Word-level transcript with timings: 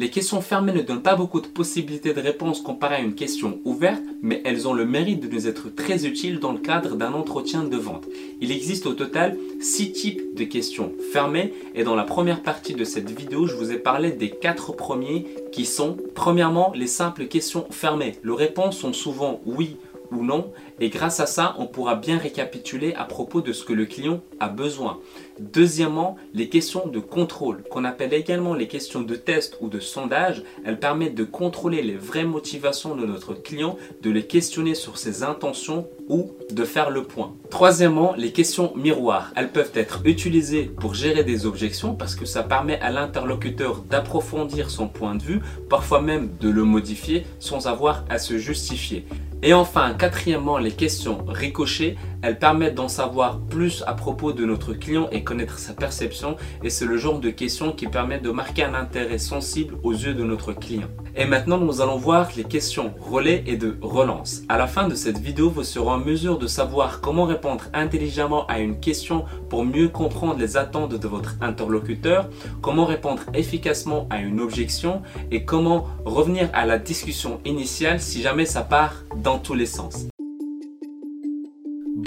Les 0.00 0.10
questions 0.10 0.40
fermées 0.40 0.72
ne 0.72 0.82
donnent 0.82 1.02
pas 1.02 1.16
beaucoup 1.16 1.40
de 1.40 1.48
possibilités 1.48 2.14
de 2.14 2.20
réponse 2.20 2.60
comparé 2.60 2.94
à 2.94 3.00
une 3.00 3.16
question 3.16 3.58
ouverte, 3.64 4.04
mais 4.22 4.40
elles 4.44 4.68
ont 4.68 4.72
le 4.72 4.86
mérite 4.86 5.18
de 5.18 5.26
nous 5.26 5.48
être 5.48 5.74
très 5.74 6.06
utiles 6.06 6.38
dans 6.38 6.52
le 6.52 6.60
cadre 6.60 6.94
d'un 6.94 7.14
entretien 7.14 7.64
de 7.64 7.76
vente. 7.76 8.06
Il 8.40 8.52
existe 8.52 8.86
au 8.86 8.92
total 8.92 9.36
6 9.60 9.90
types 9.90 10.36
de 10.36 10.44
questions 10.44 10.92
fermées 11.12 11.52
et 11.74 11.82
dans 11.82 11.96
la 11.96 12.04
première 12.04 12.44
partie 12.44 12.74
de 12.74 12.84
cette 12.84 13.10
vidéo, 13.10 13.48
je 13.48 13.56
vous 13.56 13.72
ai 13.72 13.78
parlé 13.78 14.12
des 14.12 14.30
4 14.30 14.72
premiers 14.76 15.26
qui 15.50 15.66
sont 15.66 15.96
premièrement 16.14 16.70
les 16.76 16.86
simples 16.86 17.26
questions 17.26 17.66
fermées. 17.70 18.14
Les 18.22 18.34
réponses 18.34 18.78
sont 18.78 18.92
souvent 18.92 19.40
oui 19.46 19.78
ou 20.10 20.24
non 20.24 20.52
et 20.80 20.90
grâce 20.90 21.20
à 21.20 21.26
ça, 21.26 21.54
on 21.58 21.66
pourra 21.66 21.96
bien 21.96 22.18
récapituler 22.18 22.94
à 22.94 23.04
propos 23.04 23.40
de 23.40 23.52
ce 23.52 23.64
que 23.64 23.72
le 23.72 23.86
client 23.86 24.20
a 24.40 24.48
besoin. 24.48 24.98
Deuxièmement, 25.40 26.16
les 26.34 26.48
questions 26.48 26.86
de 26.86 26.98
contrôle, 26.98 27.62
qu'on 27.70 27.84
appelle 27.84 28.12
également 28.12 28.54
les 28.54 28.68
questions 28.68 29.02
de 29.02 29.14
test 29.14 29.56
ou 29.60 29.68
de 29.68 29.80
sondage, 29.80 30.42
elles 30.64 30.78
permettent 30.78 31.14
de 31.14 31.24
contrôler 31.24 31.82
les 31.82 31.96
vraies 31.96 32.24
motivations 32.24 32.96
de 32.96 33.06
notre 33.06 33.34
client, 33.34 33.76
de 34.02 34.10
les 34.10 34.26
questionner 34.26 34.74
sur 34.74 34.98
ses 34.98 35.22
intentions 35.22 35.86
ou 36.08 36.32
de 36.50 36.64
faire 36.64 36.90
le 36.90 37.04
point. 37.04 37.34
Troisièmement, 37.50 38.14
les 38.16 38.32
questions 38.32 38.72
miroirs. 38.76 39.32
Elles 39.36 39.50
peuvent 39.50 39.72
être 39.74 40.00
utilisées 40.04 40.64
pour 40.64 40.94
gérer 40.94 41.22
des 41.22 41.46
objections 41.46 41.94
parce 41.94 42.14
que 42.14 42.24
ça 42.24 42.42
permet 42.42 42.80
à 42.80 42.90
l'interlocuteur 42.90 43.82
d'approfondir 43.82 44.70
son 44.70 44.88
point 44.88 45.14
de 45.14 45.22
vue, 45.22 45.40
parfois 45.68 46.00
même 46.00 46.30
de 46.40 46.48
le 46.48 46.64
modifier 46.64 47.26
sans 47.38 47.66
avoir 47.66 48.04
à 48.08 48.18
se 48.18 48.38
justifier. 48.38 49.04
Et 49.42 49.54
enfin, 49.54 49.94
quatrièmement, 49.94 50.58
les 50.58 50.72
questions 50.72 51.24
ricochées, 51.28 51.96
elles 52.22 52.38
permettent 52.38 52.74
d'en 52.74 52.88
savoir 52.88 53.40
plus 53.40 53.84
à 53.86 53.94
propos 53.94 54.32
de 54.32 54.44
notre 54.44 54.72
client 54.72 55.08
et 55.12 55.24
connaître 55.24 55.58
sa 55.58 55.72
perception 55.72 56.36
et 56.62 56.70
c'est 56.70 56.84
le 56.84 56.96
genre 56.96 57.20
de 57.20 57.30
questions 57.30 57.72
qui 57.72 57.86
permet 57.86 58.18
de 58.18 58.30
marquer 58.30 58.64
un 58.64 58.74
intérêt 58.74 59.18
sensible 59.18 59.74
aux 59.82 59.92
yeux 59.92 60.14
de 60.14 60.24
notre 60.24 60.52
client. 60.52 60.88
Et 61.16 61.24
maintenant, 61.24 61.58
nous 61.58 61.80
allons 61.80 61.96
voir 61.96 62.28
les 62.36 62.44
questions 62.44 62.92
relais 63.00 63.42
et 63.46 63.56
de 63.56 63.76
relance. 63.80 64.42
À 64.48 64.56
la 64.56 64.68
fin 64.68 64.88
de 64.88 64.94
cette 64.94 65.18
vidéo, 65.18 65.50
vous 65.50 65.64
serez 65.64 65.88
en 65.88 65.98
mesure 65.98 66.38
de 66.38 66.46
savoir 66.46 67.00
comment 67.00 67.24
répondre 67.24 67.64
intelligemment 67.74 68.46
à 68.46 68.60
une 68.60 68.78
question 68.78 69.24
pour 69.48 69.64
mieux 69.64 69.88
comprendre 69.88 70.38
les 70.38 70.56
attentes 70.56 70.94
de 70.94 71.08
votre 71.08 71.34
interlocuteur, 71.40 72.28
comment 72.62 72.84
répondre 72.84 73.22
efficacement 73.34 74.06
à 74.10 74.20
une 74.20 74.40
objection 74.40 75.02
et 75.30 75.44
comment 75.44 75.88
revenir 76.04 76.48
à 76.52 76.66
la 76.66 76.78
discussion 76.78 77.40
initiale 77.44 78.00
si 78.00 78.22
jamais 78.22 78.46
ça 78.46 78.62
part 78.62 78.94
dans 79.16 79.38
tous 79.38 79.54
les 79.54 79.66
sens. 79.66 80.08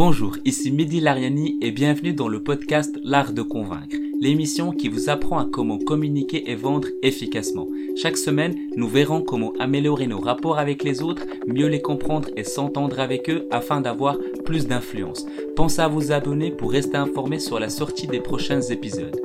Bonjour, 0.00 0.36
ici 0.44 0.70
Mehdi 0.70 1.00
Lariani 1.00 1.58
et 1.60 1.72
bienvenue 1.72 2.12
dans 2.12 2.28
le 2.28 2.40
podcast 2.40 2.96
L'Art 3.02 3.32
de 3.32 3.42
Convaincre, 3.42 3.96
l'émission 4.20 4.70
qui 4.70 4.88
vous 4.88 5.08
apprend 5.08 5.40
à 5.40 5.44
comment 5.44 5.80
communiquer 5.80 6.52
et 6.52 6.54
vendre 6.54 6.86
efficacement. 7.02 7.66
Chaque 8.00 8.16
semaine, 8.16 8.54
nous 8.76 8.86
verrons 8.86 9.22
comment 9.22 9.54
améliorer 9.58 10.06
nos 10.06 10.20
rapports 10.20 10.60
avec 10.60 10.84
les 10.84 11.02
autres, 11.02 11.24
mieux 11.48 11.66
les 11.66 11.82
comprendre 11.82 12.28
et 12.36 12.44
s'entendre 12.44 13.00
avec 13.00 13.28
eux 13.28 13.48
afin 13.50 13.80
d'avoir 13.80 14.16
plus 14.44 14.68
d'influence. 14.68 15.26
Pensez 15.56 15.80
à 15.80 15.88
vous 15.88 16.12
abonner 16.12 16.52
pour 16.52 16.70
rester 16.70 16.96
informé 16.96 17.40
sur 17.40 17.58
la 17.58 17.68
sortie 17.68 18.06
des 18.06 18.20
prochains 18.20 18.62
épisodes. 18.62 19.20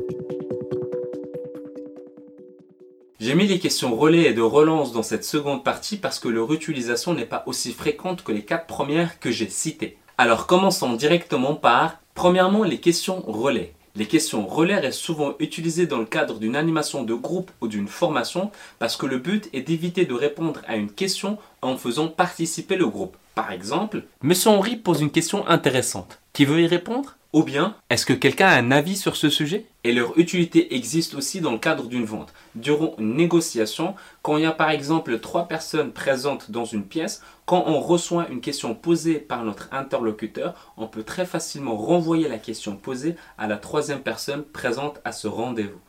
J'ai 3.19 3.35
mis 3.35 3.45
les 3.45 3.59
questions 3.59 3.95
relais 3.95 4.23
et 4.23 4.33
de 4.33 4.41
relance 4.41 4.91
dans 4.91 5.03
cette 5.03 5.23
seconde 5.23 5.63
partie 5.63 5.97
parce 5.97 6.17
que 6.17 6.29
leur 6.29 6.51
utilisation 6.51 7.13
n'est 7.13 7.27
pas 7.27 7.43
aussi 7.45 7.73
fréquente 7.73 8.23
que 8.23 8.31
les 8.31 8.43
quatre 8.43 8.65
premières 8.65 9.19
que 9.19 9.29
j'ai 9.29 9.49
citées. 9.49 9.97
Alors 10.17 10.45
commençons 10.45 10.93
directement 10.93 11.55
par, 11.55 11.97
premièrement, 12.13 12.63
les 12.63 12.79
questions 12.79 13.23
relais. 13.25 13.73
Les 13.95 14.05
questions 14.05 14.45
relais 14.45 14.77
restent 14.77 14.99
souvent 14.99 15.33
utilisées 15.39 15.87
dans 15.87 15.97
le 15.97 16.05
cadre 16.05 16.37
d'une 16.37 16.55
animation 16.55 17.03
de 17.03 17.15
groupe 17.15 17.51
ou 17.61 17.67
d'une 17.67 17.87
formation 17.87 18.51
parce 18.77 18.95
que 18.95 19.07
le 19.07 19.17
but 19.17 19.49
est 19.53 19.61
d'éviter 19.61 20.05
de 20.05 20.13
répondre 20.13 20.61
à 20.67 20.75
une 20.75 20.91
question 20.91 21.39
en 21.63 21.77
faisant 21.77 22.07
participer 22.09 22.75
le 22.75 22.85
groupe. 22.87 23.17
Par 23.33 23.51
exemple, 23.51 24.03
Monsieur 24.21 24.51
Henri 24.51 24.75
pose 24.75 25.01
une 25.01 25.11
question 25.11 25.47
intéressante. 25.47 26.19
Qui 26.31 26.45
veut 26.45 26.61
y 26.61 26.67
répondre? 26.67 27.15
Ou 27.33 27.41
bien, 27.41 27.75
est-ce 27.89 28.05
que 28.05 28.13
quelqu'un 28.13 28.47
a 28.47 28.57
un 28.57 28.69
avis 28.69 28.95
sur 28.95 29.15
ce 29.15 29.29
sujet? 29.29 29.65
Et 29.83 29.91
leur 29.91 30.17
utilité 30.19 30.75
existe 30.75 31.15
aussi 31.15 31.41
dans 31.41 31.51
le 31.51 31.57
cadre 31.57 31.87
d'une 31.87 32.05
vente. 32.05 32.31
Durant 32.53 32.93
une 32.99 33.15
négociation, 33.15 33.95
quand 34.21 34.37
il 34.37 34.43
y 34.43 34.45
a 34.45 34.51
par 34.51 34.69
exemple 34.69 35.19
trois 35.19 35.47
personnes 35.47 35.91
présentes 35.91 36.51
dans 36.51 36.65
une 36.65 36.85
pièce, 36.85 37.23
quand 37.45 37.63
on 37.65 37.79
reçoit 37.79 38.29
une 38.29 38.39
question 38.39 38.75
posée 38.75 39.15
par 39.15 39.43
notre 39.43 39.67
interlocuteur, 39.71 40.53
on 40.77 40.87
peut 40.87 41.03
très 41.03 41.25
facilement 41.25 41.75
renvoyer 41.75 42.27
la 42.29 42.37
question 42.37 42.75
posée 42.75 43.15
à 43.39 43.47
la 43.47 43.57
troisième 43.57 44.01
personne 44.01 44.43
présente 44.43 45.01
à 45.03 45.11
ce 45.11 45.27
rendez-vous. 45.27 45.81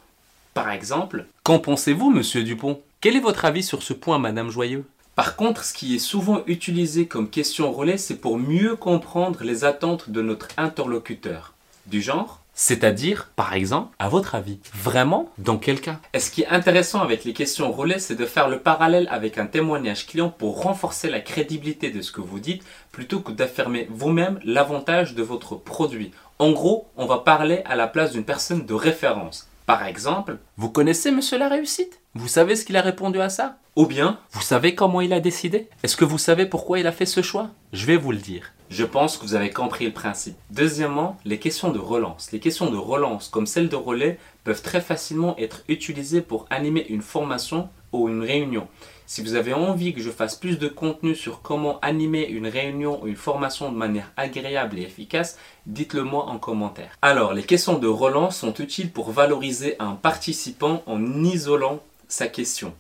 Par 0.54 0.71
exemple, 0.71 1.27
qu'en 1.43 1.59
pensez-vous, 1.59 2.10
monsieur 2.10 2.43
Dupont? 2.43 2.81
Quel 3.03 3.16
est 3.16 3.21
votre 3.21 3.44
avis 3.44 3.62
sur 3.62 3.83
ce 3.83 3.93
point, 3.93 4.19
madame 4.19 4.49
Joyeux? 4.49 4.87
Par 5.16 5.36
contre, 5.36 5.64
ce 5.64 5.72
qui 5.72 5.94
est 5.94 6.00
souvent 6.00 6.42
utilisé 6.47 7.06
comme 7.06 7.30
question 7.30 7.70
relais, 7.70 7.98
c'est 7.98 8.16
pour 8.16 8.36
mieux 8.36 8.75
comprendre 8.75 9.44
les 9.44 9.64
attentes 9.64 10.10
de 10.10 10.22
notre 10.22 10.48
interlocuteur. 10.56 11.52
Du 11.86 12.02
genre, 12.02 12.41
c'est-à-dire, 12.54 13.30
par 13.34 13.54
exemple, 13.54 13.94
à 13.98 14.08
votre 14.08 14.36
avis, 14.36 14.58
vraiment 14.74 15.30
Dans 15.38 15.58
quel 15.58 15.80
cas? 15.80 15.98
Et 16.14 16.20
ce 16.20 16.30
qui 16.30 16.42
est 16.42 16.48
intéressant 16.48 17.00
avec 17.00 17.24
les 17.24 17.32
questions 17.32 17.72
relais, 17.72 17.98
c'est 17.98 18.14
de 18.14 18.26
faire 18.26 18.48
le 18.48 18.60
parallèle 18.60 19.08
avec 19.10 19.38
un 19.38 19.47
témoignage 19.47 20.06
client 20.06 20.30
pour 20.30 20.62
renforcer 20.62 21.10
la 21.10 21.20
crédibilité 21.20 21.91
de 21.91 22.00
ce 22.00 22.12
que 22.12 22.20
vous 22.20 22.38
dites 22.38 22.62
plutôt 22.92 23.20
que 23.20 23.32
d'affirmer 23.32 23.88
vous-même 23.91 24.38
l'avantage 24.44 25.14
de 25.14 25.22
votre 25.22 25.56
produit. 25.56 26.12
En 26.38 26.53
gros, 26.53 26.88
on 26.97 27.06
va 27.06 27.19
parler 27.19 27.62
à 27.66 27.74
la 27.74 27.88
place 27.88 28.12
d'une 28.12 28.24
personne 28.24 28.66
de 28.66 28.74
référence. 28.74 29.48
Par 29.66 29.86
exemple, 29.86 30.36
vous 30.58 30.69
connaissez 30.69 31.10
Monsieur 31.10 31.38
la 31.38 31.48
réussite? 31.48 32.00
Vous 32.14 32.28
savez 32.28 32.54
ce 32.54 32.66
qu'il 32.66 32.76
a 32.76 32.82
répondu 32.82 33.19
à 33.22 33.30
ça? 33.30 33.56
Ou 33.76 33.86
bien, 33.86 34.20
vous 34.32 34.42
savez 34.42 34.75
comment 34.75 35.00
il 35.00 35.14
a 35.14 35.20
décidé? 35.20 35.70
Est-ce 35.82 35.97
que 35.97 36.04
vous 36.04 36.19
savez 36.19 36.44
pourquoi 36.44 36.78
il 36.78 36.86
a 36.86 36.92
fait 36.92 37.06
ce 37.06 37.22
choix? 37.22 37.48
Je 37.72 37.86
vais 37.86 37.97
vous 37.97 38.12
le 38.12 38.19
dire. 38.19 38.53
Je 38.70 38.84
pense 38.84 39.16
que 39.16 39.25
vous 39.25 39.34
avez 39.34 39.50
compris 39.50 39.84
le 39.84 39.92
principe. 39.92 40.36
Deuxièmement, 40.50 41.19
les 41.25 41.38
questions 41.38 41.70
de 41.70 41.78
relance. 41.78 42.32
Les 42.32 42.41
questions 42.41 42.70
de 42.70 42.76
relance, 42.76 43.28
comme 43.28 43.47
celles 43.47 43.69
de 43.69 43.76
relais, 43.76 44.19
peuvent 44.42 44.62
très 44.62 44.80
facilement 44.80 45.36
être 45.38 45.62
utilisées 45.69 46.22
pour 46.22 46.47
animer 46.50 46.86
une 46.88 47.03
formation 47.03 47.69
ou 47.92 48.08
une 48.08 48.22
réunion. 48.22 48.66
Si 49.06 49.22
vous 49.22 49.34
avez 49.34 49.53
envie 49.53 49.92
que 49.92 50.00
je 50.00 50.10
fasse 50.10 50.34
plus 50.34 50.58
de 50.58 50.66
contenu 50.66 51.14
sur 51.14 51.42
comment 51.42 51.78
animer 51.80 52.26
une 52.26 52.47
réunion 52.47 53.03
ou 53.03 53.06
une 53.06 53.16
formation 53.16 53.70
de 53.70 53.76
manière 53.76 54.10
agréable 54.16 54.78
et 54.78 54.82
efficace, 54.82 55.38
dites-le 55.66 56.03
moi 56.03 56.24
en 56.24 56.38
commentaire. 56.38 56.97
Alors, 57.03 57.34
les 57.34 57.42
questions 57.42 57.78
de 57.78 57.86
relance 57.86 58.38
sont 58.38 58.54
utiles 58.54 58.91
pour 58.91 59.10
valoriser 59.10 59.76
un 59.78 59.92
participant 59.92 60.82
en 60.86 61.22
isolant 61.22 61.80
sa 62.08 62.28
question. 62.28 62.72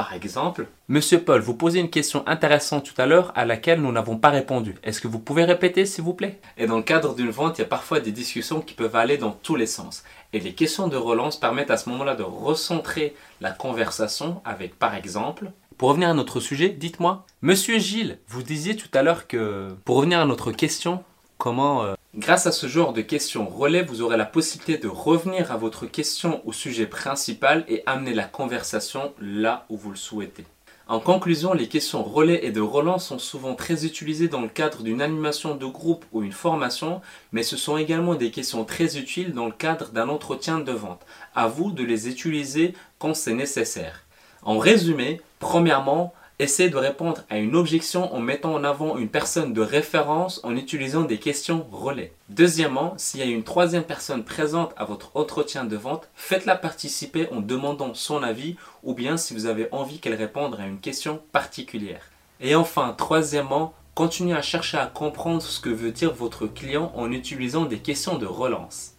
Par 0.00 0.14
exemple, 0.14 0.66
Monsieur 0.88 1.22
Paul, 1.22 1.42
vous 1.42 1.52
posez 1.52 1.78
une 1.78 1.90
question 1.90 2.26
intéressante 2.26 2.86
tout 2.86 2.98
à 3.02 3.04
l'heure 3.04 3.32
à 3.36 3.44
laquelle 3.44 3.82
nous 3.82 3.92
n'avons 3.92 4.16
pas 4.16 4.30
répondu. 4.30 4.76
Est-ce 4.82 4.98
que 4.98 5.08
vous 5.08 5.18
pouvez 5.18 5.44
répéter 5.44 5.84
s'il 5.84 6.04
vous 6.04 6.14
plaît? 6.14 6.40
Et 6.56 6.66
dans 6.66 6.78
le 6.78 6.82
cadre 6.82 7.14
d'une 7.14 7.28
vente, 7.28 7.58
il 7.58 7.60
y 7.60 7.64
a 7.64 7.68
parfois 7.68 8.00
des 8.00 8.10
discussions 8.10 8.62
qui 8.62 8.72
peuvent 8.72 8.96
aller 8.96 9.18
dans 9.18 9.32
tous 9.32 9.56
les 9.56 9.66
sens. 9.66 10.02
Et 10.32 10.40
les 10.40 10.54
questions 10.54 10.88
de 10.88 10.96
relance 10.96 11.38
permettent 11.38 11.70
à 11.70 11.76
ce 11.76 11.90
moment-là 11.90 12.14
de 12.14 12.22
recentrer 12.22 13.14
la 13.42 13.50
conversation 13.50 14.40
avec, 14.46 14.78
par 14.78 14.94
exemple, 14.94 15.50
pour 15.76 15.90
revenir 15.90 16.08
à 16.08 16.14
notre 16.14 16.40
sujet, 16.40 16.70
dites-moi, 16.70 17.26
Monsieur 17.42 17.78
Gilles, 17.78 18.18
vous 18.26 18.42
disiez 18.42 18.76
tout 18.76 18.88
à 18.94 19.02
l'heure 19.02 19.26
que, 19.26 19.68
pour 19.84 19.96
revenir 19.96 20.20
à 20.20 20.24
notre 20.24 20.50
question, 20.50 21.04
comment, 21.36 21.84
euh, 21.84 21.94
grâce 22.14 22.46
à 22.46 22.52
ce 22.52 22.66
genre 22.66 22.92
de 22.92 23.02
questions 23.02 23.48
relais, 23.48 23.82
vous 23.82 24.02
aurez 24.02 24.16
la 24.16 24.24
possibilité 24.24 24.78
de 24.78 24.88
revenir 24.88 25.52
à 25.52 25.56
votre 25.56 25.86
question 25.86 26.42
au 26.46 26.52
sujet 26.52 26.86
principal 26.86 27.64
et 27.68 27.82
amener 27.86 28.14
la 28.14 28.24
conversation 28.24 29.12
là 29.20 29.64
où 29.68 29.76
vous 29.76 29.90
le 29.90 29.96
souhaitez. 29.96 30.44
En 30.88 30.98
conclusion, 30.98 31.54
les 31.54 31.68
questions 31.68 32.02
relais 32.02 32.44
et 32.44 32.50
de 32.50 32.60
relance 32.60 33.06
sont 33.06 33.20
souvent 33.20 33.54
très 33.54 33.86
utilisées 33.86 34.26
dans 34.26 34.40
le 34.40 34.48
cadre 34.48 34.82
d'une 34.82 35.00
animation 35.00 35.54
de 35.54 35.66
groupe 35.66 36.04
ou 36.10 36.24
une 36.24 36.32
formation, 36.32 37.00
mais 37.30 37.44
ce 37.44 37.56
sont 37.56 37.76
également 37.76 38.16
des 38.16 38.32
questions 38.32 38.64
très 38.64 38.98
utiles 38.98 39.32
dans 39.32 39.46
le 39.46 39.52
cadre 39.52 39.90
d'un 39.90 40.08
entretien 40.08 40.58
de 40.58 40.72
vente. 40.72 41.06
À 41.36 41.46
vous 41.46 41.70
de 41.70 41.84
les 41.84 42.08
utiliser 42.08 42.74
quand 42.98 43.14
c'est 43.14 43.34
nécessaire. 43.34 44.02
En 44.42 44.58
résumé, 44.58 45.20
premièrement, 45.38 46.12
essayez 46.40 46.70
de 46.70 46.76
répondre 46.76 47.22
à 47.28 47.38
une 47.38 47.54
objection 47.54 48.14
en 48.14 48.20
mettant 48.20 48.54
en 48.54 48.64
avant 48.64 48.96
une 48.96 49.08
personne 49.08 49.52
de 49.52 49.60
référence 49.60 50.40
en 50.42 50.56
utilisant 50.56 51.02
des 51.02 51.18
questions 51.18 51.66
relais. 51.70 52.12
Deuxièmement, 52.30 52.94
s'il 52.96 53.20
y 53.20 53.22
a 53.22 53.26
une 53.26 53.44
troisième 53.44 53.84
personne 53.84 54.24
présente 54.24 54.72
à 54.76 54.84
votre 54.84 55.10
entretien 55.14 55.64
de 55.64 55.76
vente, 55.76 56.08
faites-la 56.14 56.56
participer 56.56 57.28
en 57.30 57.40
demandant 57.40 57.92
son 57.94 58.22
avis 58.22 58.56
ou 58.82 58.94
bien 58.94 59.16
si 59.16 59.34
vous 59.34 59.46
avez 59.46 59.68
envie 59.72 59.98
qu'elle 59.98 60.14
réponde 60.14 60.56
à 60.58 60.66
une 60.66 60.80
question 60.80 61.20
particulière. 61.32 62.10
Et 62.40 62.54
enfin, 62.54 62.94
troisièmement, 62.96 63.74
continuez 63.94 64.34
à 64.36 64.42
chercher 64.42 64.78
à 64.78 64.86
comprendre 64.86 65.42
ce 65.42 65.60
que 65.60 65.68
veut 65.68 65.92
dire 65.92 66.14
votre 66.14 66.46
client 66.46 66.90
en 66.96 67.12
utilisant 67.12 67.66
des 67.66 67.80
questions 67.80 68.16
de 68.16 68.26
relance. 68.26 68.94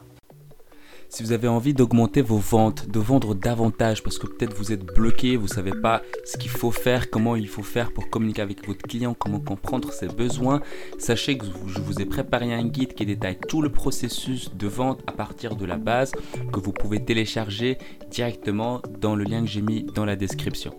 Si 1.11 1.23
vous 1.23 1.33
avez 1.33 1.49
envie 1.49 1.73
d'augmenter 1.73 2.21
vos 2.21 2.37
ventes, 2.37 2.89
de 2.89 2.97
vendre 2.97 3.35
davantage 3.35 4.01
parce 4.01 4.17
que 4.17 4.27
peut-être 4.27 4.55
vous 4.55 4.71
êtes 4.71 4.85
bloqué, 4.85 5.35
vous 5.35 5.47
ne 5.47 5.49
savez 5.49 5.73
pas 5.73 6.03
ce 6.23 6.37
qu'il 6.37 6.49
faut 6.49 6.71
faire, 6.71 7.09
comment 7.09 7.35
il 7.35 7.49
faut 7.49 7.63
faire 7.63 7.91
pour 7.91 8.09
communiquer 8.09 8.41
avec 8.41 8.65
votre 8.65 8.81
client, 8.81 9.13
comment 9.13 9.41
comprendre 9.41 9.91
ses 9.91 10.07
besoins, 10.07 10.61
sachez 10.99 11.37
que 11.37 11.45
je 11.67 11.81
vous 11.81 11.99
ai 11.99 12.05
préparé 12.05 12.53
un 12.53 12.63
guide 12.63 12.93
qui 12.93 13.05
détaille 13.05 13.37
tout 13.49 13.61
le 13.61 13.69
processus 13.69 14.55
de 14.55 14.67
vente 14.67 15.01
à 15.05 15.11
partir 15.11 15.57
de 15.57 15.65
la 15.65 15.75
base 15.75 16.13
que 16.53 16.61
vous 16.61 16.71
pouvez 16.71 17.03
télécharger 17.03 17.77
directement 18.09 18.81
dans 19.01 19.13
le 19.13 19.25
lien 19.25 19.41
que 19.41 19.49
j'ai 19.49 19.61
mis 19.61 19.83
dans 19.83 20.05
la 20.05 20.15
description. 20.15 20.73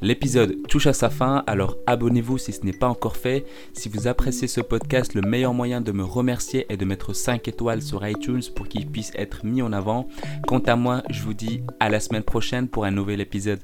L'épisode 0.00 0.56
touche 0.68 0.86
à 0.86 0.92
sa 0.92 1.10
fin, 1.10 1.42
alors 1.46 1.76
abonnez-vous 1.86 2.38
si 2.38 2.52
ce 2.52 2.64
n'est 2.64 2.72
pas 2.72 2.88
encore 2.88 3.16
fait. 3.16 3.44
Si 3.72 3.88
vous 3.88 4.06
appréciez 4.06 4.48
ce 4.48 4.60
podcast, 4.60 5.14
le 5.14 5.22
meilleur 5.22 5.54
moyen 5.54 5.80
de 5.80 5.92
me 5.92 6.04
remercier 6.04 6.66
est 6.68 6.76
de 6.76 6.84
mettre 6.84 7.12
5 7.12 7.48
étoiles 7.48 7.82
sur 7.82 8.06
iTunes 8.06 8.42
pour 8.54 8.68
qu'il 8.68 8.86
puisse 8.86 9.12
être 9.14 9.44
mis 9.44 9.62
en 9.62 9.72
avant. 9.72 10.08
Quant 10.46 10.60
à 10.60 10.76
moi, 10.76 11.02
je 11.10 11.22
vous 11.22 11.34
dis 11.34 11.62
à 11.80 11.88
la 11.88 12.00
semaine 12.00 12.22
prochaine 12.22 12.68
pour 12.68 12.84
un 12.84 12.90
nouvel 12.90 13.20
épisode. 13.20 13.60